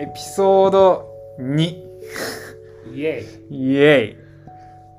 [0.00, 1.58] エピソード2
[2.94, 3.76] イエイ。
[3.76, 4.16] エイ。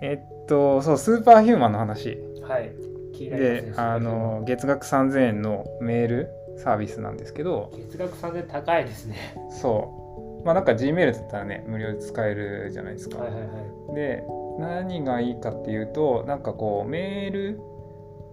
[0.03, 2.09] えっとそうスーパーヒューマンの話。
[2.09, 2.71] イはい。
[3.17, 7.71] であの月額3000円のメールサービスなんですけど。
[7.75, 9.35] 月額3000高いですね。
[9.49, 10.45] そう。
[10.45, 13.47] まあなんか Gmail だったらね無料で使えるじゃないですか、はいはいは
[13.93, 13.95] い。
[13.95, 14.23] で
[14.59, 17.59] 何がいいかっていうとなんかこうメール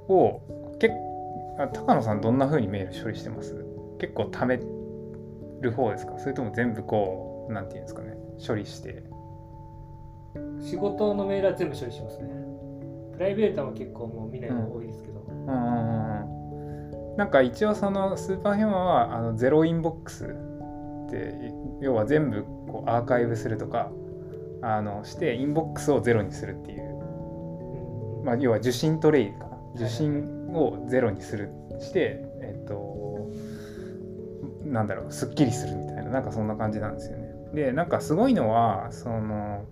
[0.09, 0.43] を
[0.79, 0.95] 結
[1.59, 3.65] あ高野さんどんな風にメール処理してます？
[3.99, 4.61] 結構貯め
[5.61, 6.19] る方ですか？
[6.19, 8.15] それとも全部こうなんていうんですかね
[8.47, 9.03] 処理して。
[10.61, 12.29] 仕事のメールは全部処理しますね。
[13.13, 15.51] プライベートは結構もう見ないのが多いですけど、うんう
[17.15, 23.91] んなんか一応その Superhuman はあの zero inbox って要は全部こうアーカイブするとか
[24.63, 26.83] あのして inbox をゼロにするっていう。
[28.21, 28.25] うん。
[28.25, 29.45] まあ、要は受信トレイかな。
[29.47, 29.79] はい。
[29.79, 31.51] 受信をゼロにする
[31.81, 32.75] してえっと
[34.65, 37.29] なんだろうすっきりするみたいななんかそんな感じなんですよね。
[37.55, 39.65] でなんかすごいのはその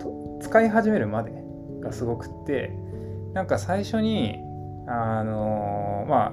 [0.00, 1.32] と使い始めるまで
[1.80, 2.72] がすごくって
[3.32, 4.38] なんか最初に
[4.86, 6.32] あのまあ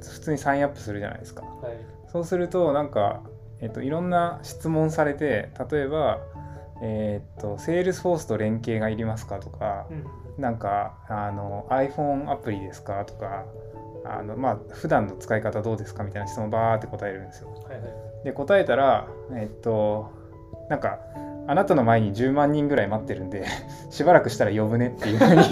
[0.00, 1.42] 普通にサインアップするじゃないですか。
[1.42, 1.76] はい。
[2.08, 3.22] そうするとなんか、
[3.60, 6.18] えっと、いろんな質問されて例えば、
[6.82, 10.04] えっと、 Salesforce と連携がいりますかとか、うん。
[10.40, 13.44] なんかあの iPhone アプリですかとか
[14.18, 17.50] あのまあ普段の使い方どうですかみたいな質問バーって答えるんですよ。
[17.50, 20.10] はいはいで答えたらえっと
[20.68, 20.98] なんか
[21.46, 23.44] あなたの前に10万人ぐらい待ってるんで
[23.90, 25.42] しばらくしたら呼ぶねっていうふうに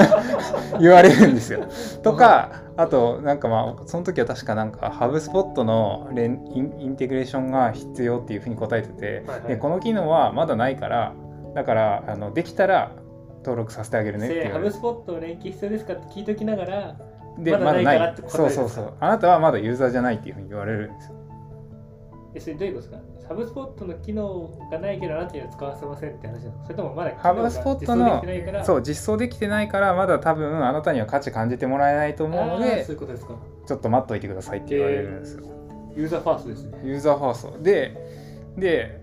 [0.80, 1.66] 言われるんですよ。
[2.02, 11.12] とかあとなんかまあその時は確かなんかハブスポットの連インインテグレーションが必要っていうふうに答えてて、はいはいでこの機能はまだないから
[11.54, 12.92] だからあのできたら
[13.38, 16.96] 登録させてあげるねってで言われてハブスポット連携必要ですかって聞いときながら
[17.38, 17.84] でまだない。
[17.84, 18.92] からって答えそうそうそう。
[19.00, 20.90] あなたはまだユーザーじゃないっていうふうに言われる。
[20.90, 21.14] んですよ
[22.34, 23.06] えそれどういうことですか？
[23.28, 26.62] ハブスポットの機能がないけどあなたには使わせませんって話なの？
[26.64, 33.34] それともまだ機能がハブスポットのそう実装できてないからまだ多分あなたには価値感じてもらえないと思うのでそういうことですか。
[33.66, 35.44] ちょっと待っといてくださいって言われるんですよ、
[35.96, 36.78] ユーザーファーストですね。
[36.84, 37.96] ユーザーファーストで
[38.56, 39.00] で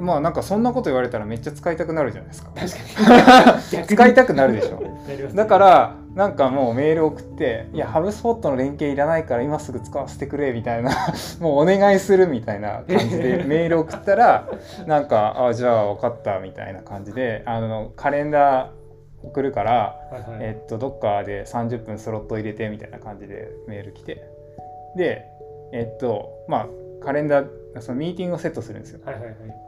[0.00, 2.50] まあなんかそんなこと言われたらめっちゃ使いたくなるじゃないですか。
[2.56, 3.86] 確かに。
[3.86, 4.80] 使いたくなるでしょ。
[5.06, 5.36] なりますね。
[5.36, 10.90] だからなんかもうメール送って「いやハブスポットの連携いらないから今すぐ使わせてくれ」みたいな
[11.38, 14.48] もうお願いするみたいな感じでメール送ったら
[14.88, 18.70] なんか「あじゃあ分かった」みたいな感じであのカレンダー
[19.22, 20.38] 送るから、はいはい。
[20.40, 24.28] えっと、どっかで30分スロット入れてみたいな感じでメール来て。
[24.96, 25.24] で
[25.72, 26.68] えっとまあ
[27.04, 27.48] カレンダー
[27.80, 29.00] そのミーティングをセットするんですよ。
[29.04, 29.67] はいはいはい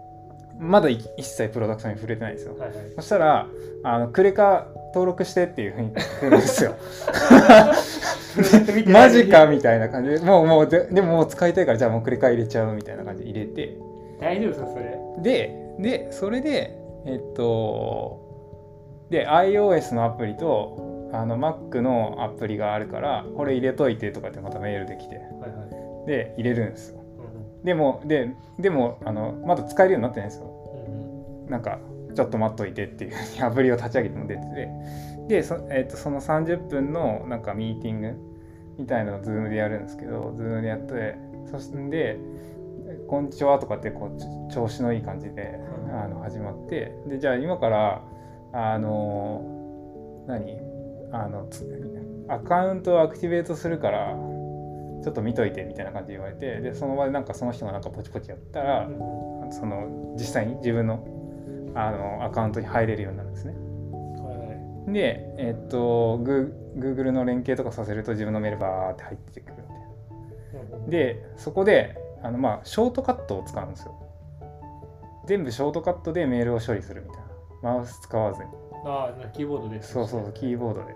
[0.60, 2.56] まだい一切プロダクションに触れてないんですよ。
[2.58, 2.78] はいはい。
[2.96, 3.48] そしたら
[3.82, 6.74] あのクレカ登録してっていうふうに来るんですよ。
[8.86, 10.18] マジかみたいな感じで。
[10.20, 13.76] もうもうででももう使いたいからじゃあもうクレカ入れちゃうみたいな感じで入れて。
[14.20, 14.98] 大丈夫ですかそれ？
[15.22, 16.76] ででそれで
[17.06, 18.20] えっと
[19.08, 25.16] で iOS のアプリとあの Mac のアプリがあるからこれ入れといてとかってまたメールできて。
[25.16, 25.30] はいは
[26.04, 26.06] い。
[26.06, 27.00] で入れるんですよ。
[27.00, 27.64] うん。
[27.64, 30.49] でもででもあのまだ使えるようになってないんですよ
[31.50, 31.78] なんか
[32.14, 34.68] ちょっと待っといてっていうふうに アプリを立ち上げても出てて。
[35.28, 38.16] でそ,、えっとその30分のなんかミーティング
[38.78, 42.18] みたいなのを Zoom でやるんですけど Zoom でやってそしてで
[43.06, 45.60] 「こんにちは」とかってこう調子のいい感じで
[45.92, 46.92] あの始まって。
[47.06, 48.02] でじゃあ今から
[48.52, 49.42] あの
[50.26, 50.58] 何
[51.12, 51.46] あの
[52.26, 54.16] アカウントをアクティベートするから
[55.02, 56.60] ちょっと見といてみたいな感じで言われて。
[56.60, 58.88] でその場でなんかその人がなんかポチポチやったら
[59.50, 61.19] その実際に自分の
[61.74, 63.54] あのアカウントに入れるようになるんですね。
[64.88, 69.66] で、えっと、グー Google の連携とかさせると自分のメールバーって入ってくるみたい
[70.70, 70.76] な。
[70.76, 73.94] うんで、そこで、あのまあ、ショートカットを使うんですよ。
[75.26, 77.18] 全部ショートカットでメールを処理するみたい
[77.62, 77.74] な。
[77.74, 78.48] マウス使わずに。
[78.84, 80.94] ああキーボードですそうそうそう、キーボードで。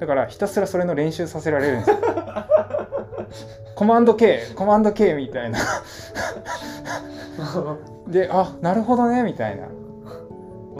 [0.00, 1.96] だから、ひたすらそれの練習させられるんですよ。
[3.76, 5.58] コマンド K、コマンド K みたいな。
[8.08, 9.68] で、あなるほどね、みたいな。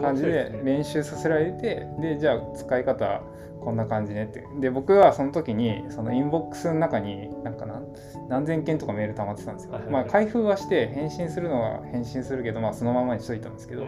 [0.03, 3.21] 感じで練習させられてでじゃあ使い方
[3.63, 4.43] こんな感じねって。
[4.59, 7.87] で僕はその時にそのインボックスの中になんか何
[8.27, 13.87] 何千件とかメール溜まってたんですよ、まあ開封はして返信するのは返信するけど、まあ、そのままにしといたんですけど、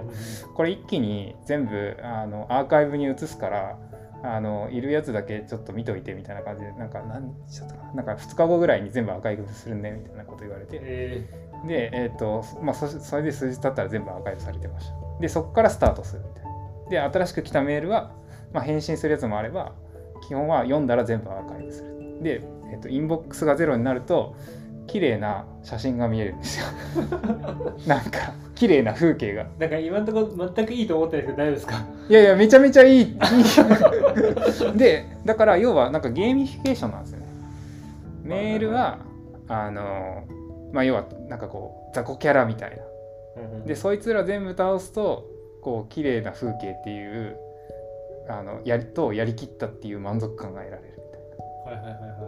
[0.55, 3.77] これ一気に全部あのアーカイブに移すから
[4.23, 10.79] あのいるやつだけちょっと見といてみたいな感じでなんか何ちょっとなんか2日後ぐらいに全部アーカイブするねみたいなこと言われて。
[10.81, 14.95] えで、えっとまあ、そそれで数日経ったら全部アーカイブされてました。
[15.21, 17.09] で、そこからスタートするみたいな。
[17.09, 18.11] で、新しく来たメールは、
[18.53, 19.73] まあ、返信するやつもあれば、
[20.27, 22.21] 基本は読んだら全部アーカイブする。
[22.21, 22.41] で、
[22.71, 24.35] えっと、インボックスがゼロになると、
[24.87, 26.65] 綺麗な写真が見えるんですよ
[27.87, 31.85] なんか綺麗な風景がなんか今のところ全くいいと思ってないですけど大丈夫ですか？
[32.07, 37.25] いやいやめちゃめちゃいいいいでだから要はなんかゲーミフィケーションなんですよね
[38.23, 38.99] メールは
[39.47, 40.23] あの
[40.75, 42.83] まあ要はなんかこう雑魚キャラみたいな。
[43.65, 45.25] でそいつら全部倒すと
[45.61, 47.37] こう綺麗な風景っていう
[48.29, 51.81] あのやりとやりきったっていう満足感が得られるみたいな。
[51.81, 52.27] はいはいはいはいは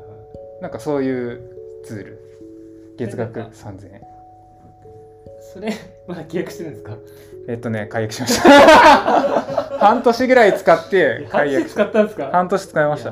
[0.60, 0.62] い。
[0.62, 1.42] なんかそういう
[1.86, 2.24] ツール。
[2.98, 4.02] 月額えなんか3000円。
[5.54, 5.72] それ
[6.08, 6.98] まだ契約してるんですか？
[7.48, 8.50] えっとね解約しました。
[9.80, 12.30] 半年ぐらい使って解約し使ったんですか？
[12.32, 13.12] 半年使いました。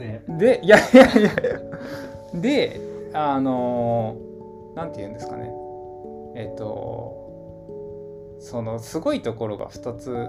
[0.00, 0.22] ね。
[0.28, 1.30] でいやいやいや。
[2.34, 2.80] で
[3.12, 4.35] あのな
[4.84, 5.50] んて言うんですかね。
[6.36, 7.24] えっと
[8.38, 10.28] そのすごいところが2つ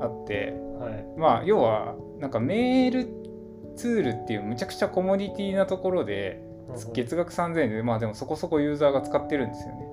[0.00, 1.04] あってはい。
[1.16, 3.08] まあ要はなんかメール
[3.76, 6.42] ツールっていうむちゃくちゃコモディティなところで
[6.92, 9.92] 月額3000円でまあでもそこそこユーザーが使ってるんですよね。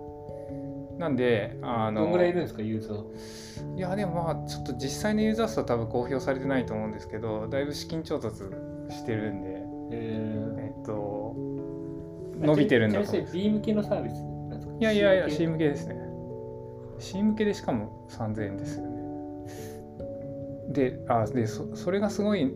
[0.97, 3.77] なんであのどんぐらいいるんですかユーザー。
[3.77, 8.43] いやでもまあちょっと実際のユーザー数は多分公表されてないと思うんですけどだいぶ資金調達
[8.89, 9.49] してるんで。
[9.91, 10.48] ええっと
[12.39, 13.05] 伸びてるんだと。
[13.05, 14.13] ちなみにそれ B 向けのサービス
[14.79, 15.95] いやいやいや C 向けですね。
[16.99, 18.99] C 向けでしかも3000円ですよね。
[20.69, 22.53] であでそそれがすごい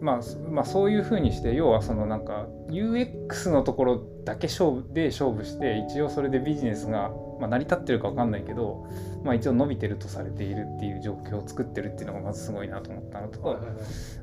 [0.00, 7.10] まあ、そまあ、そういうふうにして要はそのなんか UX のところだけ勝負で勝負して一応それでビジネスが、
[7.40, 8.86] まあ、成り立ってるか分かんないけど、
[9.24, 13.76] まあ、一応伸びてるとされているっていう状況を作ってるっていうのがまずすごいなと思ったのと、はいはいはい。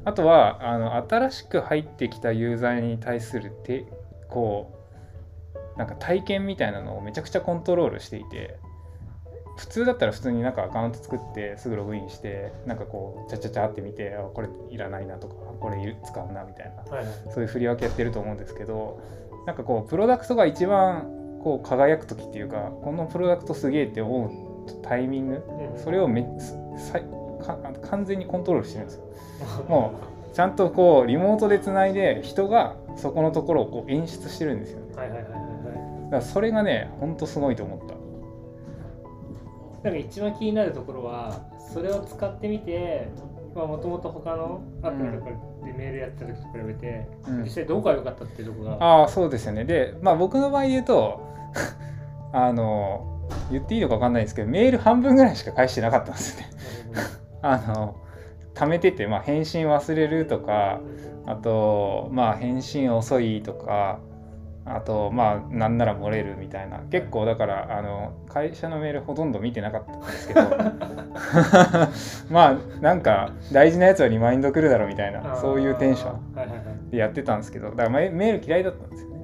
[0.05, 3.87] あとはあの新しく入ってきたユーザーに対するて
[4.29, 4.72] こう
[5.77, 8.57] なんか体験みたいなのをめちゃくちゃコントロールしていて
[9.57, 18.99] 普通だったら普通になんかアカウント作ってすぐログインしてなんかこうチャチャチャって見てあこれいらないなとかこれ使うなみたいなはいはいそういう振り分けやってると思うんですけど
[19.45, 25.43] なんかこうプロダクトが一番こう輝く時っていうかこのプロダクトすげえって思うタイミング
[25.75, 26.25] うんそれをめ
[26.77, 26.99] さ
[27.45, 27.57] か
[27.89, 29.03] 完全にコントロールしてるんですよ。
[29.67, 29.93] も
[30.33, 34.95] ちゃんとこうリモートでつないで人がそこのところをこう演出してるんですよね。
[34.95, 35.42] はいはいはい
[36.13, 37.95] からそれがねほんとすごいと思った。
[39.83, 43.09] なんか一番気になるところはそれを使ってみて
[43.53, 45.25] もともと他のアプリとか
[45.65, 49.65] でメールやった時と比べて、うん実際どこが良かったっていうところがああそうですよね。
[49.65, 51.21] でまあ僕の場合で言うと
[52.31, 56.53] あの言っていいのか分かんないですけどメール半分ぐらいしか返してなかったんですよね。
[57.41, 57.95] あの
[58.53, 60.79] 貯めてて、まあ、返信忘れるとか
[61.25, 63.99] あとまあ返信遅いとか
[64.65, 66.79] あとまあなんなら漏れるみたいな。
[66.91, 70.41] 結構だからあの会社のメールほとんど見てなかったんですけど。
[72.31, 77.71] まあなんか大事なやつはリマインド来るだろうみたいなそういうテンションでやってたんですけど。
[77.71, 79.17] だからメメール嫌いだったんですよね。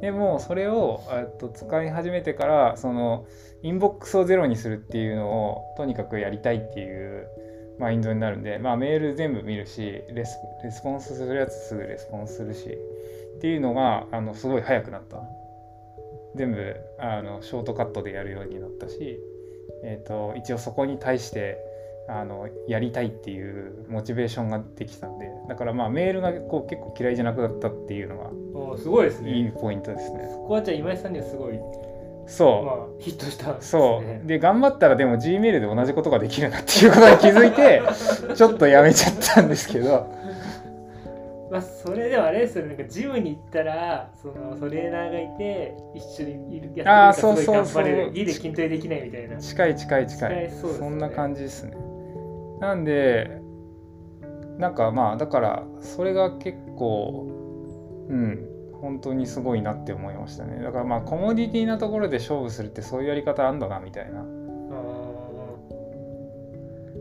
[0.00, 3.24] でもそれをえっと使い始めてからその
[3.62, 7.26] インボックスをゼロにするっていうのをとにかくやりたいっていう
[7.78, 12.78] マインドになるんで、まあ、メール全部見るしレスレスポンスするやつすぐレスポンスするし
[13.36, 15.22] っていうのがあのすごい早くなった。
[16.36, 19.18] 全部あのショートカットでやるようになったし、
[19.82, 21.58] えー、と一応そこに対して
[22.08, 29.32] あのやりたいっていうモチベーションができたんでだからまあメールがこう結構嫌いじゃなくなったっていうのがすごいですね。
[29.32, 30.28] いいポイントですね。
[30.30, 31.58] そこはじゃあ今井さんにはすごい、
[32.26, 34.26] そう、まあ、ヒットしたんですそねう。
[34.28, 37.82] で頑張ったらでも G メールで同じことができるなっていうことに気づいて
[38.34, 40.15] ちょっとやめちゃったんですけど
[41.56, 49.36] まあ、それではあれですよねなんかジムに行ったらそのトレーナーがいて一緒にいるやってるから頑張れる家で筋トレできないみたいな。
[49.38, 50.50] 近い近い近い。
[50.50, 50.96] 近いそね。
[50.96, 51.76] んな感じですね。
[52.60, 53.40] なんで
[54.58, 57.26] なんかまあだからそれが結構
[58.08, 58.48] うん
[58.80, 60.62] 本当にすごいなって思いましたね。
[60.62, 64.26] だからまあコモディティなところで勝負するってそういうやり方あんだなみたいな、あー。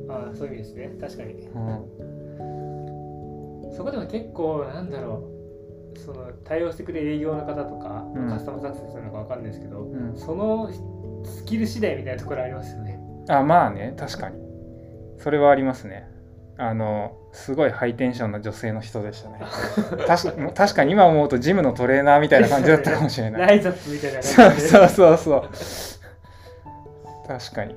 [0.10, 0.92] あーそういう意味ですね。
[1.00, 1.34] 確かに。
[1.34, 2.15] うん、
[3.76, 8.30] そこでも結構なんだろうその対応してくれる営業の方とか、うん。
[8.30, 10.18] カスタマーサクセスなのかわかんないですけど、うん。
[10.18, 10.70] その
[11.24, 13.00] スキル次第みたいなところありますよね。
[13.30, 14.38] あまあね確かに。
[15.18, 16.08] それはありますね。
[16.58, 19.40] あのすごいハイテンションな女性の人でしたね。
[20.08, 23.42] 確か確かに今思うとジムのトレーナーみたいな感じだったかもしれない。
[23.48, 24.70] ライザップみたいな感じで。
[24.70, 25.42] そうそうそう
[27.28, 27.76] 確かに。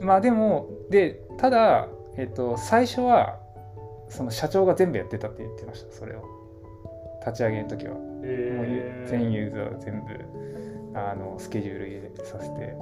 [0.00, 3.39] まあでもでただ、えっと、最初は
[4.10, 6.24] その社長が全部やってたって言ってましたそれを。
[7.24, 10.02] 立ち上げの時は、もうえー全ユーザー全
[10.92, 12.74] 部あのスケジュール入れさせて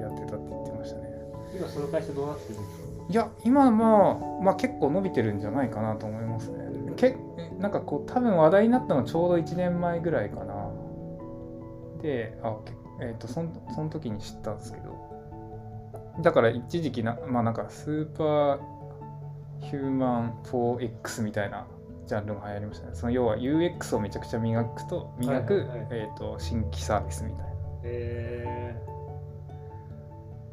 [0.00, 1.08] やってたって言ってましたね。
[1.54, 2.88] 今その会社どうなってるんですか？
[3.10, 4.10] いや今ま
[4.40, 6.58] あ、まあ、結構伸びてるんじゃないかなと思いますね。
[6.96, 7.16] け
[7.58, 10.70] なんかこう多分話題になったのちょうど1年前ぐらいかな。
[12.02, 12.72] であけ
[13.06, 14.96] えっ、とそんその時に知ったんですけど。
[16.22, 18.58] だから一時期なまあなんかスーパー
[19.60, 21.66] ヒューマン 4X みたいな
[22.06, 22.94] ジャンルが流行りましたね。
[22.94, 25.86] その要は UX をめちゃくちゃ磨くと磨く、はいはいはい。
[25.90, 27.44] えー、と新規サービスみたいな。
[27.84, 28.76] え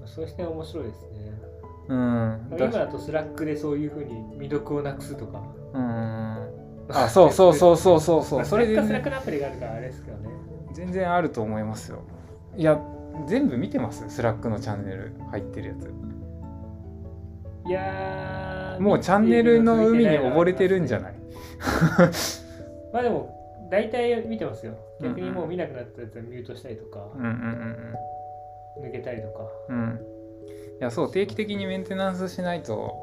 [0.04, 1.10] ー、そうして面白いですね。
[1.88, 2.48] うん。
[2.52, 5.42] 今だと Slack でそういうふうに未読をなくすとか。
[5.74, 6.50] うん。
[6.90, 10.30] あそうそうそうそうそうそまうそれで、あスラックのアプリがあるからあれですけどね。
[10.74, 12.02] 全然あると思いますよ。
[12.58, 12.80] いや
[13.28, 14.04] 全部見てます？
[14.10, 15.90] Slack のチャンネル入ってるやつ。
[17.68, 21.02] いやーもうチャンネルの海に溺れてるんじゃい？
[21.04, 21.14] ない
[22.94, 24.74] まあでも、大体見てますよ。
[25.02, 29.48] 逆にもう見なくなったやつはミュートしたりとか、うんうんうん抜けたりとか。
[29.70, 30.00] うんうん
[30.78, 32.94] いやそう定期的にメンテナンスしないと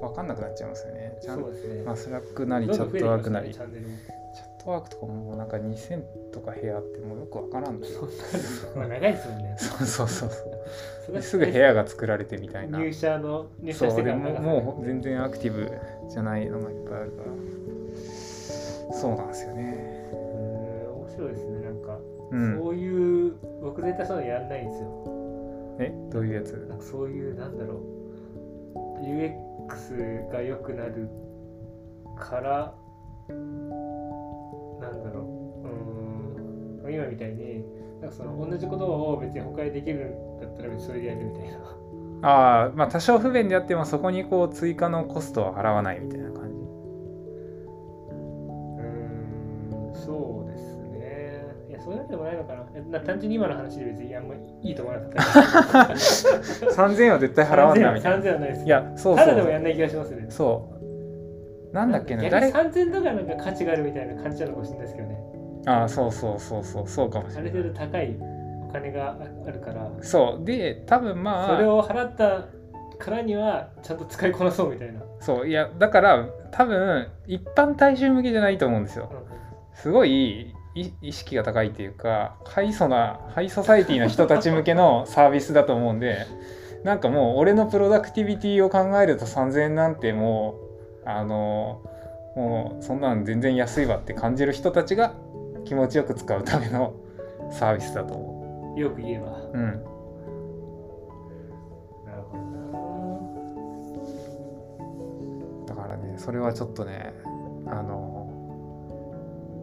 [0.00, 1.82] 分かんなくなっちゃいますよねちゃんそうですね。
[1.84, 3.94] まあ、 Slack なり Chatwork なり、チャンネルも。
[4.34, 9.56] Chatwork とかもなんか2000とか部屋あってもうよくわからんそんな長いですもんね。
[9.56, 10.30] そうそうそう
[11.06, 11.22] そう。
[11.22, 12.80] すぐ部屋が作られてみたいな。
[12.80, 14.16] 入社の、入社してから。
[14.16, 15.70] ももう全然アクティブ
[16.10, 17.28] じゃないのがいっぱいあるから
[18.92, 20.10] そうなんですよね。
[20.12, 21.60] うーん面白いですね。
[21.64, 22.00] なんか、
[22.32, 22.58] うん。
[22.58, 24.88] そういう、僕絶対そういうのやんないんですよ。
[25.78, 25.94] え？
[26.10, 26.54] どういうやつ？
[26.68, 27.74] なんかそういう、なんだろ
[28.74, 31.08] う、UX が良くなる
[32.18, 32.74] から、
[36.96, 37.64] 今みたいに、
[38.00, 41.58] なんかその同じことを別に他でできるんだったら別にそれでやるみたいな。
[42.22, 51.44] ああまあ多少不便であってもそこにこう追加のコストは払わないみたいな感じうーん、そうですね。
[51.68, 53.00] いや、そういうわけでもないのかな。
[53.00, 55.94] 単純に今の話で別にあんまいいと思わなかった。
[55.94, 58.64] 3000円は絶対払わんなみたいな3000はないです。
[58.64, 60.26] いやそうそうただでもやんない気がしますね。
[60.30, 62.46] そうなんだっけな逆誰？
[62.46, 65.18] に3000とかなんか価値があるみたいな感じなのかもしれないですけどね。
[65.66, 67.62] ああそうそうそうそうそうかもしあれない。
[67.62, 68.16] る程度高い
[68.68, 70.44] お金がああるから、そう。
[70.44, 72.44] で多分まあそれを払った
[72.98, 75.00] からにはちゃんと使いこなそうみたいな。
[75.20, 75.48] そう。
[75.48, 79.10] いやだから多分一般大衆向けじゃないと思うんですよ。
[79.74, 86.18] すごいい意識が高いっていうかハイソなハイソサイティな人たち向けの サービスだと思うんで
[86.84, 90.54] なんかもう俺のプロダクティビティを考えると3000円なんても
[91.04, 91.80] うあの
[92.36, 95.14] もうそんなん全然安いわって感じる人たちが
[95.66, 96.94] 気持ちよく使うための
[97.50, 99.26] サービスだと思よく言えば。
[99.32, 99.50] う。
[99.52, 99.64] うん、
[102.04, 102.38] なるほ
[105.66, 107.12] どだからねそれはちょっとね
[107.66, 108.30] あの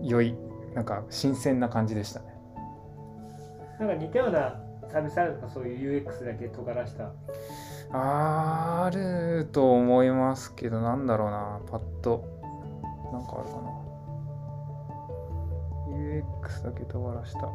[0.03, 0.35] 良い
[0.75, 2.25] なんか新鮮な感じでしたね。
[3.79, 3.87] な。
[3.87, 4.59] なんか似たような
[4.91, 7.11] サービスあるのか、そういう UX だけ尖らした。
[7.91, 12.25] あると思いますけどなんだろうなパッと
[13.11, 13.92] なんかあるかな
[16.03, 17.49] UX だけ尖らした。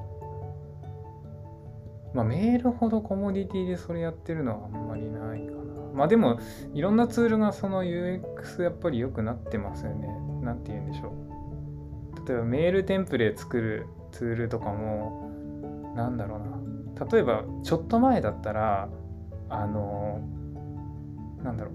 [2.15, 5.59] まあメールほどコモディティでそれやってるのはあんまりないかな。
[5.95, 6.39] まあでも
[6.73, 10.09] いろんなツールがその UX やっぱり良くなってますよね。
[10.43, 11.13] なんて言うんでしょ
[12.25, 12.29] う。
[12.29, 17.07] 例えばメールテンプレ作るツールとかもなんだろうな。
[17.07, 18.89] 例えばちょっと前だったら
[19.49, 20.21] あの
[21.43, 21.75] なんだろう。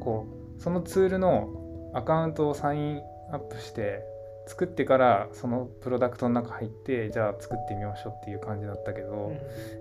[0.00, 3.00] こうそのツールのアカウントをサイン
[3.32, 4.02] アップして
[4.48, 9.36] 作ってからそのプロダクトの中入ってじゃあ作ってみましょうっていう感じだったけど、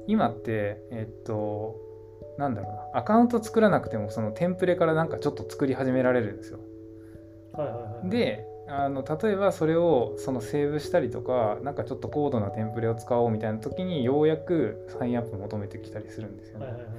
[0.07, 1.75] 今ってえっと
[2.37, 6.59] なんだろうなアカウント作らなくてもそのテンプレからなんかちょっと作り始められるんですよ。
[7.53, 16.65] はいはいはい。、であの例えばそれをそのセーブしたりとかなんかちょっと高度なテンプレを使おうみたいな時にようやくサインアップ求めてきたりするんですよね。
[16.65, 16.97] はいはいはいは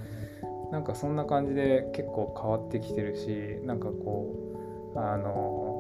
[0.69, 0.73] い。
[0.73, 4.35] なんかそんな感じで結構変わってきてるしなんかこ
[4.95, 5.78] うあの、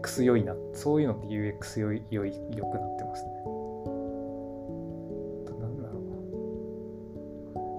[0.00, 3.30] UX 良いなそういうのって UX 良い良い良くなってますね。
[5.60, 6.00] なんだろ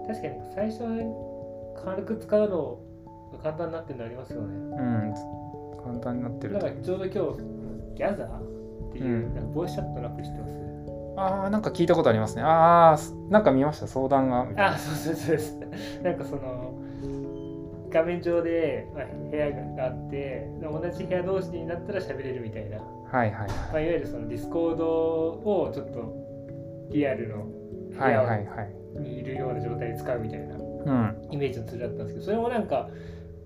[0.08, 1.14] 確かに最初に
[1.84, 2.80] 軽く使うの
[3.34, 4.56] が簡単になってるのありますよね。
[4.56, 5.14] うなうん
[5.84, 7.44] 簡単になってるとなんかちょうど今日、
[7.96, 10.54] ギャザーっていう、うんなんかボイスチャットのアプリ知ってます
[11.16, 12.98] ああなんか聞いたことありますねああ
[13.30, 15.58] なんか見ました相談があ、そうそうそうです。
[16.02, 16.73] なんかその、
[17.94, 23.50] 画面上で、まあ、部屋があって、で同じ部屋同士になったら喋れるみたいな、まはいはい。
[23.74, 27.46] あ、いわゆるそのディスコードをちょっとリアルの
[27.92, 31.28] 部はいはいは屋いはいにいるような状態で使うみたいなうん。
[31.32, 32.90] イメージのツールだったんですけど、それもなんか、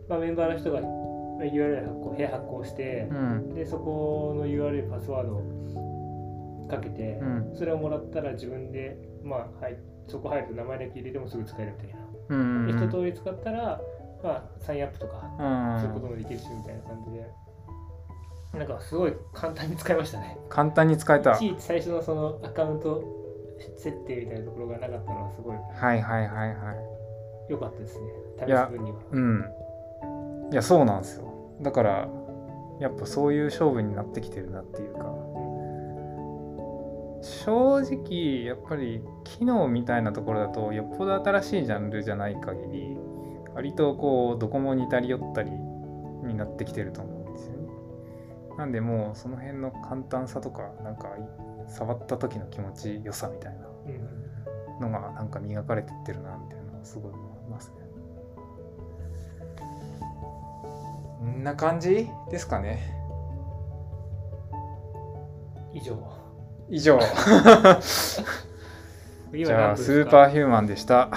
[0.10, 3.54] まあ、メンバーの人がまあ URL 発行、部屋発行してう、ん。
[3.54, 7.56] で、そこの URL パスワードをかけて、うん。
[7.56, 9.78] それをもらったら自分で、まあ、はい、
[10.08, 12.08] そこ入ると名前だけ入れてもすぐ使えるみたいな。
[12.30, 12.88] うんうん。
[12.88, 13.82] 一通り使ったら、
[14.24, 15.82] まあ、サインアップとかうん。
[15.82, 17.30] することもできるしみたいな感じで、
[18.58, 20.38] なんかすごい簡単に使いましたね。
[20.50, 21.34] 簡単に使えた。
[21.34, 23.04] いちいち最初のそのアカウント
[23.78, 25.56] 設定みたいなところがなかったのはすごい。
[25.56, 27.52] はいはいはいはい。
[27.52, 28.08] 良かったですね。
[28.40, 28.98] 試す分には。
[29.12, 29.46] うん。
[30.52, 31.28] いやそうなんですよ。
[31.62, 32.08] だから
[32.80, 35.14] やっぱそういう勝負になってきてるなっていうか。
[37.22, 42.98] 正直やっぱり機能みたいなところだとよっぽど新しいジャンルじゃない限り
[43.58, 47.68] 割とこうどこも似たり寄ったりになってきてると思うんですよね
[48.56, 51.10] なんでもうその辺の簡単さとかなんか
[51.68, 57.78] 触った時の気持ち良さみたいなうんのがなんか磨かれてってるなみたいなのがすごい思いますね。
[61.20, 62.94] こんな感じですかね。
[65.74, 65.98] 以上
[66.70, 67.00] 以上。
[69.32, 71.10] 次じゃあスーパーヒューマンでした。